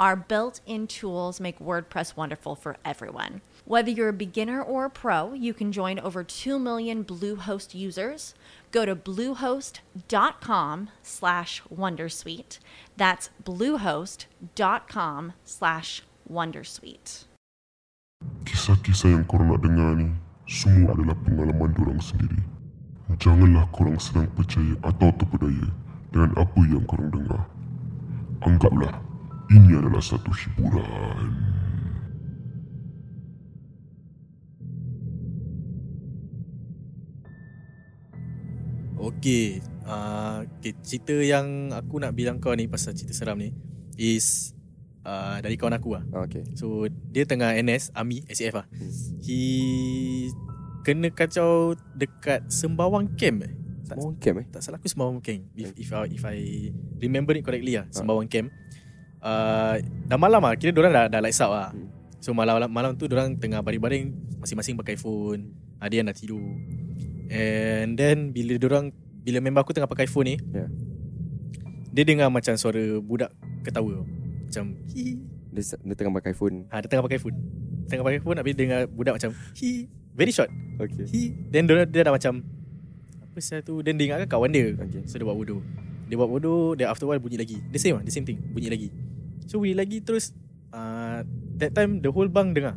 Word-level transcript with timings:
Our 0.00 0.16
built 0.16 0.60
in 0.66 0.88
tools 0.88 1.38
make 1.38 1.60
WordPress 1.60 2.16
wonderful 2.16 2.56
for 2.56 2.76
everyone. 2.84 3.42
Whether 3.64 3.90
you're 3.90 4.08
a 4.08 4.12
beginner 4.12 4.60
or 4.60 4.86
a 4.86 4.90
pro, 4.90 5.32
you 5.32 5.54
can 5.54 5.70
join 5.70 6.00
over 6.00 6.24
2 6.24 6.58
million 6.58 7.04
Bluehost 7.04 7.74
users. 7.74 8.34
Go 8.72 8.84
to 8.84 8.96
bluehost.com 8.96 10.90
slash 11.02 11.62
wondersuite. 11.72 12.58
That's 12.96 13.30
bluehost.com 13.44 15.32
slash 15.44 16.02
wondersuite. 16.30 17.24
Kisah-kisah 18.48 19.14
yang 19.14 19.24
korang 19.28 19.52
nak 19.52 19.60
dengar 19.60 20.00
ni 20.00 20.08
Semua 20.48 20.96
adalah 20.96 21.12
pengalaman 21.28 21.76
dorang 21.76 22.00
sendiri 22.00 22.40
Janganlah 23.20 23.68
korang 23.68 24.00
senang 24.00 24.32
percaya 24.32 24.72
atau 24.80 25.12
terpedaya 25.12 25.68
Dengan 26.08 26.32
apa 26.40 26.60
yang 26.64 26.84
korang 26.88 27.12
dengar 27.12 27.44
Anggaplah 28.40 29.03
Ini 29.52 29.76
adalah 29.76 30.00
satu 30.00 30.32
hiburan. 30.32 31.36
Okay, 39.04 39.60
uh, 39.84 40.48
okay 40.48 40.72
Cerita 40.80 41.12
yang 41.20 41.76
aku 41.76 42.00
nak 42.00 42.16
bilang 42.16 42.40
kau 42.40 42.56
ni 42.56 42.64
Pasal 42.64 42.96
cerita 42.96 43.12
seram 43.12 43.36
ni 43.36 43.52
Is 44.00 44.56
uh, 45.04 45.44
Dari 45.44 45.60
kawan 45.60 45.76
aku 45.76 46.00
lah. 46.00 46.04
Ah, 46.14 46.24
Okay. 46.24 46.46
So 46.56 46.88
dia 47.12 47.28
tengah 47.28 47.52
NS 47.52 47.92
Army 47.92 48.24
SAF 48.32 48.64
lah. 48.64 48.66
He 49.20 50.32
Kena 50.88 51.12
kacau 51.12 51.76
Dekat 51.92 52.48
Sembawang 52.48 53.12
Camp 53.20 53.44
eh. 53.44 53.52
Tak, 53.84 54.00
Mau 54.00 54.16
camp 54.16 54.40
eh? 54.40 54.46
tak 54.48 54.64
salah 54.64 54.80
aku 54.80 54.88
Sembawang 54.88 55.20
Camp. 55.20 55.44
If, 55.52 55.76
if, 55.76 55.88
I, 55.92 56.08
if 56.08 56.24
I 56.24 56.36
Remember 57.04 57.36
it 57.36 57.44
correctly 57.44 57.76
lah 57.76 57.84
Sembawang 57.92 58.32
Camp 58.32 58.48
uh, 59.24 59.74
Dah 59.80 60.18
malam 60.20 60.44
lah. 60.44 60.54
Kira 60.54 60.70
diorang 60.70 60.92
dah, 60.92 61.08
dah 61.08 61.20
lights 61.24 61.40
out 61.40 61.52
lah. 61.52 61.68
Hmm. 61.72 61.88
So 62.20 62.32
malam 62.32 62.56
malam 62.72 62.96
tu 62.96 63.04
Diorang 63.04 63.36
tengah 63.36 63.64
baring-baring 63.64 64.12
Masing-masing 64.40 64.76
pakai 64.76 64.96
phone. 65.00 65.52
Uh, 65.80 65.88
Dia 65.88 66.04
dah 66.04 66.16
tidur. 66.16 66.44
And 67.32 67.96
then 67.96 68.32
Bila 68.32 68.60
diorang 68.60 68.92
Bila 69.24 69.40
member 69.40 69.64
aku 69.64 69.72
tengah 69.72 69.88
pakai 69.88 70.06
phone 70.06 70.36
ni 70.36 70.36
Ya. 70.52 70.68
Dia 71.94 72.04
dengar 72.04 72.28
macam 72.28 72.52
suara 72.56 73.00
Budak 73.00 73.32
ketawa. 73.64 74.04
Macam 74.48 74.76
Dia, 74.92 75.62
dia 75.62 75.94
tengah 75.96 76.14
pakai 76.20 76.32
phone. 76.36 76.66
Ha, 76.72 76.82
dia 76.82 76.88
tengah 76.88 77.04
pakai 77.06 77.20
phone. 77.20 77.36
Tengah 77.88 78.04
pakai 78.04 78.20
phone 78.24 78.36
Habis 78.40 78.54
dengar 78.56 78.80
budak 78.88 79.20
macam 79.20 79.30
Hi. 79.60 79.88
Very 80.14 80.32
short. 80.32 80.48
Okay. 80.80 81.06
Hi. 81.10 81.22
Then 81.52 81.68
dia, 81.68 81.84
dia 81.84 82.02
dah 82.08 82.12
macam 82.14 82.40
Apa 83.20 83.38
saya 83.42 83.60
tu? 83.60 83.84
Then 83.84 84.00
dia 84.00 84.08
ingatkan 84.08 84.30
kawan 84.30 84.48
dia. 84.48 84.72
Okay. 84.78 85.04
So 85.04 85.20
dia 85.20 85.28
buat 85.28 85.36
bodoh. 85.36 85.60
Dia 86.08 86.16
buat 86.16 86.30
bodoh 86.30 86.72
Then 86.72 86.88
after 86.88 87.04
a 87.04 87.12
while 87.12 87.20
bunyi 87.20 87.36
lagi. 87.36 87.60
The 87.68 87.76
same 87.76 88.00
lah 88.00 88.02
The 88.06 88.12
same 88.14 88.24
thing. 88.24 88.40
Bunyi 88.52 88.72
lagi 88.72 89.03
So 89.44 89.58
bunyi 89.58 89.74
lagi 89.74 90.00
terus 90.00 90.32
uh, 90.70 91.20
That 91.54 91.72
time 91.72 92.00
the 92.00 92.08
whole 92.08 92.26
bang 92.26 92.50
dengar. 92.50 92.74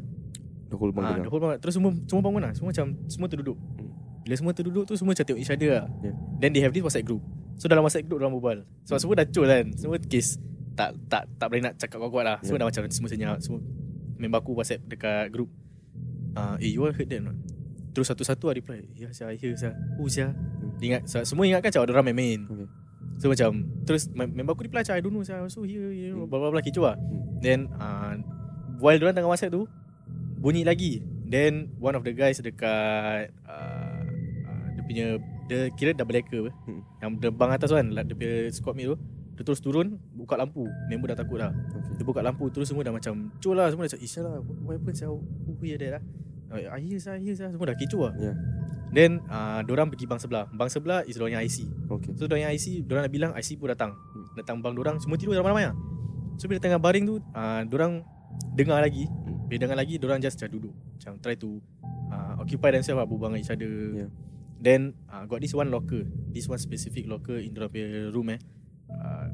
The 0.68 0.76
whole 0.76 0.92
bang 0.92 1.04
The 1.04 1.14
dengar. 1.24 1.30
whole 1.30 1.42
bang 1.42 1.52
Terus 1.58 1.74
semua 1.76 1.92
Semua 2.06 2.22
bangun 2.22 2.42
lah. 2.44 2.52
Semua 2.54 2.70
macam 2.70 2.86
Semua 3.08 3.28
terduduk. 3.28 3.58
Hmm. 3.58 3.90
Bila 4.22 4.36
semua 4.36 4.52
terduduk 4.52 4.84
tu 4.84 4.94
Semua 4.94 5.12
macam 5.12 5.24
tengok 5.24 5.40
each 5.40 5.50
other 5.50 5.70
lah. 5.74 5.86
Yeah. 6.02 6.16
Then 6.38 6.50
they 6.52 6.62
have 6.62 6.72
this 6.72 6.84
WhatsApp 6.84 7.06
group. 7.06 7.24
So 7.56 7.66
dalam 7.66 7.82
WhatsApp 7.82 8.06
group 8.06 8.20
Diorang 8.20 8.36
berbual. 8.36 8.58
So 8.84 8.96
semua 8.98 9.18
dah 9.18 9.26
cul 9.26 9.46
kan. 9.46 9.66
Semua 9.74 9.98
case 9.98 10.38
Tak 10.74 10.94
tak 11.08 11.24
tak 11.36 11.48
boleh 11.48 11.62
nak 11.64 11.74
cakap 11.76 11.98
kuat-kuat 11.98 12.26
lah. 12.26 12.38
Semua 12.40 12.60
Yeah. 12.60 12.68
dah 12.68 12.84
macam 12.84 12.92
Semua 12.92 13.10
senyap. 13.10 13.38
Semua 13.40 13.60
Member 14.18 14.40
aku 14.40 14.52
WhatsApp 14.54 14.82
dekat 14.84 15.30
group. 15.30 15.48
Uh, 16.34 16.58
Eh 16.60 16.70
you 16.70 16.82
all 16.82 16.92
heard 16.92 17.08
that 17.08 17.22
not? 17.22 17.38
Terus 17.92 18.14
satu-satu 18.14 18.46
lah 18.46 18.56
reply 18.56 18.86
Ya 18.94 19.10
saya 19.10 19.34
I 19.34 19.42
hear 19.42 19.58
saya 19.58 19.74
Oh 19.98 20.06
saya 20.06 20.30
Dia 20.78 20.86
ingat 20.94 21.10
so, 21.10 21.18
Semua 21.26 21.50
ingatkan 21.50 21.74
macam 21.74 21.82
Ada 21.82 21.92
orang 21.98 22.06
main-main. 22.14 22.40
Okay. 22.46 22.67
So 23.18 23.28
macam 23.28 23.50
Terus 23.84 24.10
mem- 24.12 24.30
member 24.32 24.54
aku 24.54 24.64
reply 24.64 24.82
macam 24.82 24.94
I 24.94 25.02
don't 25.02 25.12
know 25.12 25.22
saya 25.22 25.42
So 25.48 25.62
here 25.62 25.90
you 25.90 26.14
know, 26.14 26.24
Hmm. 26.24 26.30
Blah 26.30 26.40
blah 26.40 26.52
blah 26.52 26.62
Kecoh 26.62 26.86
lah 26.86 26.96
Hmm. 26.96 27.42
Then 27.42 27.60
uh, 27.74 28.14
While 28.78 28.98
diorang 28.98 29.14
tengah 29.14 29.28
WhatsApp 29.28 29.52
tu 29.52 29.66
Bunyi 30.38 30.62
lagi 30.62 31.02
Then 31.24 31.74
One 31.76 31.94
of 31.94 32.02
the 32.02 32.14
guys 32.14 32.38
dekat 32.38 33.34
uh, 33.44 34.02
uh, 34.44 34.66
Dia 34.72 34.82
punya 34.82 35.06
Dia 35.46 35.60
kira 35.74 35.92
double 35.92 36.18
apa 36.18 36.50
Hmm. 36.64 36.82
Yang 37.00 37.12
the 37.20 37.30
bang 37.32 37.52
atas 37.52 37.70
kan 37.70 37.86
Dia 37.90 38.14
punya 38.14 38.34
squad 38.50 38.74
mate 38.74 38.94
tu 38.94 38.98
Dia 39.34 39.44
terus 39.44 39.60
turun 39.60 39.98
Buka 40.12 40.36
lampu 40.36 40.66
Member 40.88 41.12
dah 41.12 41.18
takut 41.18 41.38
dah 41.38 41.50
Okay. 41.50 41.94
Dia 41.98 42.06
buka 42.06 42.22
lampu 42.22 42.46
Terus 42.48 42.70
semua 42.70 42.82
dah 42.82 42.92
macam 42.92 43.34
Cul 43.38 43.54
lah 43.54 43.68
Semua 43.68 43.84
dah 43.84 43.92
macam 43.92 44.02
Isya 44.04 44.22
lah 44.22 44.36
What 44.62 44.74
happened 44.76 44.94
saya 44.96 45.10
Who 45.10 45.58
hear 45.60 45.78
that 45.78 45.98
lah 45.98 46.04
I 46.70 46.80
hear 46.80 46.98
saya 46.98 47.18
I 47.18 47.22
hear 47.22 47.34
saya 47.34 47.50
Semua 47.50 47.66
dah 47.66 47.76
kecoh 47.76 48.02
lah 48.04 48.14
Yeah. 48.16 48.36
Then 48.92 49.20
uh, 49.28 49.60
Diorang 49.68 49.92
pergi 49.92 50.08
bang 50.08 50.20
sebelah. 50.20 50.48
Bang 50.52 50.72
sebelah 50.72 51.04
is 51.04 51.20
diorang 51.20 51.40
yang 51.40 51.44
IC 51.44 51.68
Okay. 51.92 52.12
So 52.16 52.28
diorang 52.28 52.48
yang 52.48 52.54
IC 52.56 52.88
Diorang 52.88 53.04
nak 53.08 53.14
bilang 53.14 53.32
IC 53.36 53.60
pun 53.60 53.72
datang. 53.72 53.92
Hmm. 53.96 54.26
Datang 54.40 54.64
bang 54.64 54.74
diorang 54.76 54.98
Semua 55.04 55.20
tidur 55.20 55.36
ramai-ramai 55.36 55.72
lah 55.72 55.76
So 56.40 56.48
bila 56.48 56.62
tengah 56.62 56.80
baring 56.80 57.04
tu 57.04 57.20
uh, 57.20 57.62
Diorang 57.68 58.04
Dengar 58.56 58.80
lagi. 58.80 59.08
Hmm. 59.08 59.48
Bila 59.48 59.58
dengar 59.68 59.78
lagi 59.80 60.00
Diorang 60.00 60.20
just 60.24 60.40
macam 60.40 60.50
duduk. 60.56 60.74
Macam 61.00 61.12
try 61.20 61.36
to 61.36 61.60
uh, 62.12 62.40
Occupy 62.40 62.70
themselves 62.80 63.00
lah 63.04 63.08
Berbual 63.08 63.36
dengan 63.36 63.44
each 63.44 63.52
other. 63.52 63.74
Yeah. 63.92 64.10
Then 64.64 64.96
uh, 65.12 65.24
Got 65.28 65.44
this 65.44 65.52
one 65.52 65.68
locker. 65.68 66.08
This 66.32 66.48
one 66.48 66.60
specific 66.62 67.06
locker 67.12 67.36
In 67.38 67.52
diorang 67.52 67.72
punya 67.72 67.88
room 68.16 68.32
eh. 68.32 68.40
Uh, 68.88 69.28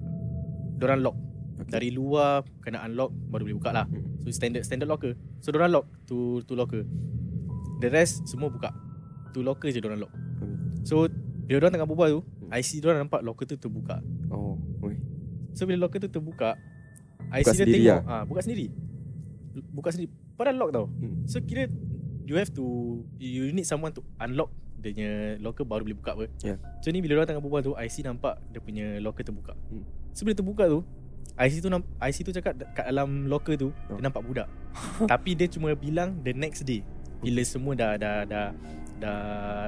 Diorang 0.81 1.05
lock. 1.05 1.15
Okay. 1.61 1.69
Dari 1.69 1.89
luar 1.93 2.41
Kena 2.65 2.81
unlock 2.89 3.13
Baru 3.29 3.45
boleh 3.45 3.57
buka 3.61 3.69
lah. 3.69 3.85
Hmm. 3.85 4.17
So 4.25 4.33
standard 4.33 4.65
standard 4.65 4.89
locker. 4.89 5.13
So 5.45 5.53
diorang 5.53 5.69
lock 5.69 5.85
To 6.09 6.41
to 6.41 6.57
locker. 6.57 6.81
The 7.85 7.93
rest 7.93 8.25
Semua 8.25 8.49
buka 8.49 8.73
Tu 9.33 9.41
locker 9.41 9.67
je 9.67 9.77
diorang 9.77 9.99
lock. 9.99 10.13
So 10.83 11.09
Bila 11.43 11.59
diorang 11.59 11.71
tengah 11.71 11.85
berbual 11.85 12.09
tu 12.11 12.21
Hmm. 12.23 12.51
IC 12.53 12.79
diorang 12.79 13.03
nampak 13.03 13.19
locker 13.19 13.43
tu 13.45 13.57
terbuka 13.57 13.99
Oh. 14.29 14.55
Okay. 14.79 15.01
So 15.51 15.65
bila 15.65 15.83
locker 15.83 15.99
tu 15.99 16.07
terbuka 16.07 16.55
IC 17.29 17.41
Buka 17.41 17.49
dia 17.49 17.57
sendiri 17.57 17.83
tengok 17.83 18.03
ah, 18.05 18.23
Buka 18.23 18.39
sendiri 18.39 18.65
Buka 19.69 19.89
sendiri 19.89 20.09
Padahal 20.33 20.57
lock 20.57 20.69
tau 20.71 20.85
Hmm. 20.93 21.25
So 21.25 21.39
kira 21.39 21.65
You 22.23 22.35
have 22.35 22.53
to 22.53 22.63
You 23.17 23.49
need 23.49 23.65
someone 23.65 23.91
to 23.91 24.01
unlock 24.17 24.49
Dia 24.77 24.91
punya 24.91 25.11
locker 25.39 25.63
baru 25.63 25.83
boleh 25.83 25.95
buka 25.95 26.11
apa 26.13 26.25
Yeah. 26.39 26.57
So 26.79 26.89
ni 26.89 26.99
bila 26.99 27.15
diorang 27.15 27.29
tengah 27.29 27.41
berbual 27.41 27.61
tu 27.61 27.73
IC 27.73 28.03
nampak 28.03 28.39
Dia 28.47 28.59
punya 28.59 28.85
locker 28.99 29.23
terbuka 29.23 29.53
Hmm. 29.67 29.83
So 30.11 30.23
bila 30.23 30.35
terbuka 30.35 30.63
tu 30.65 30.79
IC 31.33 31.53
tu 31.59 31.69
namp- 31.69 31.89
IC 31.97 32.17
tu 32.21 32.31
cakap 32.31 32.53
Kat 32.71 32.85
dalam 32.85 33.25
locker 33.25 33.57
tu 33.57 33.73
Oh. 33.89 33.97
Dia 33.97 34.03
nampak 34.03 34.21
budak 34.21 34.47
Tapi 35.11 35.33
dia 35.33 35.47
cuma 35.47 35.73
bilang 35.73 36.15
The 36.19 36.31
next 36.31 36.63
day 36.63 36.85
Bila 37.19 37.41
semua 37.41 37.73
dah 37.73 37.95
Dah 37.95 38.23
Dah 38.23 38.47
Dah, 39.03 39.17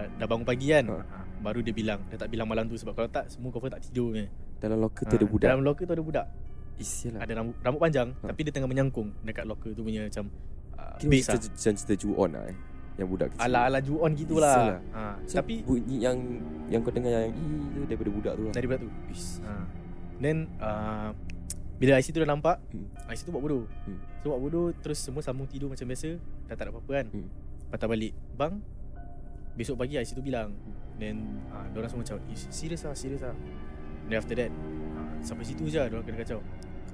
dah 0.08 0.26
bangun 0.26 0.46
pagi 0.46 0.68
kan 0.70 0.86
ah, 0.90 1.04
Baru 1.38 1.60
dia 1.60 1.72
bilang 1.72 2.00
Dia 2.08 2.16
tak 2.16 2.30
bilang 2.30 2.48
malam 2.48 2.66
tu 2.66 2.74
Sebab 2.74 2.94
kalau 2.94 3.10
tak 3.10 3.28
Semua 3.28 3.50
cover 3.50 3.68
tak 3.68 3.84
tidur 3.84 4.12
ni 4.12 4.24
Dalam 4.58 4.80
locker 4.80 5.04
tu 5.04 5.14
ada 5.14 5.20
Ah, 5.20 5.28
budak. 5.28 5.46
Dalam 5.46 5.62
locker 5.62 5.84
tu 5.84 5.92
ada 5.92 6.00
budak 6.02 6.28
Isialah. 6.76 7.20
Ada 7.20 7.32
rambut, 7.36 7.56
rambut 7.60 7.82
panjang 7.82 8.10
Ha. 8.16 8.26
Tapi 8.26 8.40
dia 8.42 8.52
tengah 8.52 8.68
menyangkung 8.68 9.12
Dekat 9.22 9.44
locker 9.44 9.72
tu 9.72 9.82
punya 9.82 10.04
macam 10.04 10.32
uh, 10.74 10.96
Kira 10.96 11.10
Base 11.10 11.26
lah 11.26 11.36
macam 11.36 11.52
cerita, 11.54 11.70
cerita 11.76 11.94
Ju-on 11.98 12.30
lah 12.32 12.44
eh. 12.46 12.58
Yang 12.96 13.08
budak 13.10 13.28
kecil. 13.30 13.44
Ala-ala 13.44 13.80
Ju-on 13.80 14.08
Isa 14.10 14.20
gitulah 14.22 14.56
lah. 14.56 14.80
ha. 14.94 15.04
Macam 15.14 15.36
Tapi 15.36 15.56
bunyi 15.62 15.98
yang 16.00 16.18
yang 16.66 16.80
kau 16.80 16.90
dengar 16.90 17.12
yang 17.14 17.30
ii 17.30 17.60
tu 17.70 17.82
daripada 17.86 18.10
budak 18.10 18.34
tu 18.34 18.44
lah. 18.46 18.54
Dari 18.54 18.66
budak 18.66 18.80
tu 18.82 18.90
Is. 19.10 19.26
ha. 19.42 19.54
Then 20.18 20.38
uh, 20.58 21.12
Bila 21.76 22.00
IC 22.00 22.08
tu 22.10 22.20
dah 22.20 22.30
nampak 22.30 22.56
Hmm. 22.72 22.88
IC 23.06 23.20
tu 23.22 23.32
buat 23.32 23.40
bodoh 23.42 23.68
Hmm. 23.84 24.00
So 24.18 24.32
buat 24.32 24.40
bodoh 24.42 24.68
Terus 24.78 24.98
semua 24.98 25.20
sambung 25.20 25.44
tidur 25.46 25.68
macam 25.68 25.84
biasa 25.86 26.16
Dah 26.48 26.54
tak 26.54 26.66
ada 26.66 26.72
apa-apa 26.72 26.92
kan 26.94 27.06
Hmm. 27.10 27.28
Patah 27.68 27.88
balik 27.88 28.16
Bang 28.34 28.64
Besok 29.56 29.76
pagi 29.78 29.96
IC 29.96 30.14
tu 30.14 30.22
bilang. 30.22 30.52
Then 30.96 31.20
uh, 31.50 31.68
Diorang 31.72 31.90
semua 31.90 32.04
macam 32.04 32.24
"Eh, 32.26 32.40
Serius 32.48 32.80
lah 32.82 32.96
Serius 32.96 33.20
lah 33.20 33.36
Then 34.08 34.16
after 34.16 34.32
that 34.34 34.48
uh, 34.96 35.12
Sampai 35.20 35.44
situ 35.44 35.68
je 35.68 35.76
lah 35.76 35.92
Diorang 35.92 36.08
kena 36.08 36.24
kacau 36.24 36.40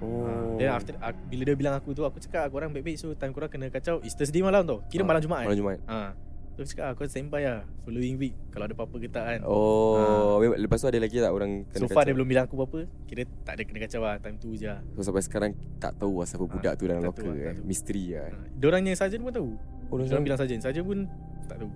Oh. 0.02 0.26
oh. 0.26 0.58
Then 0.58 0.74
after 0.74 0.98
uh, 0.98 1.14
Bila 1.24 1.46
dia 1.46 1.54
bilang 1.54 1.78
aku 1.78 1.94
tu 1.94 2.02
Aku 2.02 2.18
cakap 2.18 2.50
korang 2.50 2.74
baik-baik 2.74 2.98
So 2.98 3.14
time 3.14 3.30
korang 3.30 3.46
kena 3.48 3.70
kacau 3.70 4.02
Is 4.02 4.18
Thursday 4.18 4.42
malam 4.42 4.66
tau 4.66 4.82
Kira 4.88 5.06
Ah, 5.06 5.08
malam 5.08 5.22
Jumaat 5.22 5.46
Malam 5.46 5.54
Jumaat. 5.56 5.80
Ha. 5.86 6.18
So 6.52 6.58
Dia 6.58 6.68
cakap 6.68 6.84
ah, 6.84 6.92
kau 6.98 7.06
standby 7.06 7.42
lah 7.44 7.62
Following 7.86 8.18
week 8.18 8.34
Kalau 8.50 8.66
ada 8.66 8.74
apa-apa 8.74 8.96
getah 8.98 9.24
kan 9.28 9.40
Oh 9.46 10.42
memang- 10.42 10.58
Lepas 10.58 10.82
tu 10.82 10.90
ada 10.90 10.98
lagi 10.98 11.14
tak 11.16 11.30
orang 11.30 11.52
So 11.70 11.86
far 11.86 12.02
dia 12.02 12.18
belum 12.18 12.26
bilang 12.26 12.50
aku 12.50 12.58
apa-apa 12.58 12.90
Kira 13.06 13.22
tak 13.46 13.54
ada 13.54 13.62
kena 13.62 13.80
kacau 13.80 14.02
lah 14.02 14.18
Time 14.18 14.42
tu 14.42 14.50
je 14.52 14.66
lah 14.66 14.82
So 14.92 15.06
sampai 15.06 15.22
sekarang 15.22 15.52
Tak 15.78 16.02
tahu 16.02 16.26
asal 16.26 16.42
budak 16.42 16.74
tu 16.74 16.90
dalam 16.90 16.98
tak 17.00 17.14
locker 17.14 17.22
tahu 17.24 17.38
lah, 17.38 17.54
tak 17.54 17.54
eh. 17.54 17.62
Misteri 17.62 18.06
lah 18.10 18.26
ha. 18.26 18.42
Diorang 18.52 18.82
yang 18.82 18.98
sarjan 18.98 19.22
pun 19.22 19.30
tahu 19.30 19.54
Oh 19.86 19.96
Diorang 19.96 20.10
orang 20.12 20.26
bilang 20.26 20.40
sarjan 20.42 20.58
Sarjan 20.58 20.82
pun 20.82 21.06
tak 21.46 21.62
tahu 21.62 21.70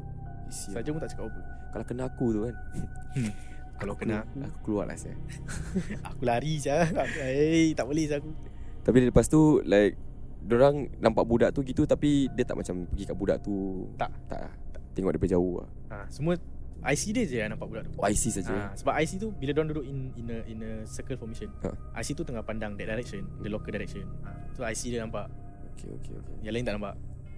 Isi, 0.46 0.70
Sarjan 0.72 0.92
pun 0.94 1.02
tak 1.02 1.12
cakap 1.12 1.26
apa. 1.28 1.42
Kalau 1.72 1.86
kena 1.86 2.04
aku 2.06 2.26
tu 2.32 2.40
kan. 2.44 2.56
Kalau 3.80 3.92
aku 3.92 4.02
kena 4.02 4.24
aku. 4.24 4.38
Aku 4.40 4.58
keluar 4.64 4.88
lah 4.88 4.96
saya 4.96 5.20
Aku 6.08 6.24
lari 6.24 6.56
je 6.56 6.72
Eh 7.20 7.76
tak 7.76 7.84
boleh 7.84 8.08
je 8.08 8.16
aku. 8.16 8.32
Tapi 8.82 8.98
lepas 9.04 9.28
tu 9.28 9.60
Like 9.62 10.00
Diorang 10.40 10.88
nampak 10.98 11.28
budak 11.28 11.52
tu 11.52 11.60
gitu 11.60 11.84
Tapi 11.84 12.32
dia 12.32 12.48
tak 12.48 12.56
macam 12.56 12.88
Pergi 12.88 13.04
kat 13.04 13.18
budak 13.20 13.38
tu. 13.44 13.84
Tak. 14.00 14.08
Tak 14.32 14.40
lah. 14.40 14.54
Tengok 14.96 15.12
daripada 15.12 15.36
jauh 15.36 15.60
lah. 15.60 15.68
Ha, 15.92 15.98
Semua 16.08 16.40
IC 16.88 17.04
dia 17.12 17.24
je 17.26 17.36
yang 17.36 17.52
nampak 17.52 17.68
budak 17.68 17.84
tu. 17.84 17.92
Oh 18.00 18.08
IC 18.08 18.24
saja. 18.32 18.54
ha, 18.54 18.72
Sebab 18.78 18.96
IC 18.96 19.12
tu 19.20 19.36
Bila 19.36 19.52
diorang 19.52 19.68
duduk 19.68 19.84
in, 19.84 19.98
in, 20.16 20.26
a, 20.32 20.38
in 20.48 20.58
a 20.62 20.72
circle 20.88 21.20
formation 21.20 21.52
Ha. 21.60 22.00
IC 22.00 22.16
tu 22.16 22.24
tengah 22.24 22.48
pandang 22.48 22.80
that 22.80 22.88
direction 22.88 23.28
The 23.44 23.52
locker 23.52 23.76
direction. 23.76 24.08
Ha, 24.24 24.32
So 24.56 24.64
IC 24.64 24.88
dia 24.88 25.04
nampak. 25.04 25.28
Okay 25.76 25.92
okay 25.92 26.16
okay. 26.16 26.36
Yang 26.48 26.54
lain 26.56 26.64
tak 26.64 26.74
nampak 26.80 26.96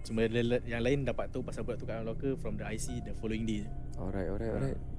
Cuma 0.07 0.23
yang 0.63 0.79
lain 0.79 1.03
dapat 1.03 1.27
tahu 1.27 1.43
Pasal 1.43 1.67
budak 1.67 1.83
tu 1.83 1.85
kat 1.85 1.99
dalam 1.99 2.15
locker 2.15 2.39
From 2.39 2.55
the 2.55 2.63
IC 2.63 3.03
The 3.03 3.13
following 3.19 3.43
day. 3.43 3.67
Alright 3.99 4.31
alright 4.31 4.51
alright 4.55 4.96